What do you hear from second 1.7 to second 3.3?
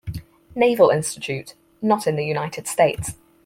not in the United States.